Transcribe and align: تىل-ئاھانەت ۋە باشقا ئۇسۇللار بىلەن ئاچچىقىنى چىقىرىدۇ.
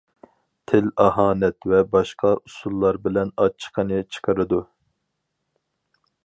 تىل-ئاھانەت 0.69 1.67
ۋە 1.73 1.81
باشقا 1.95 2.31
ئۇسۇللار 2.39 2.99
بىلەن 3.05 3.35
ئاچچىقىنى 3.45 4.01
چىقىرىدۇ. 4.17 4.63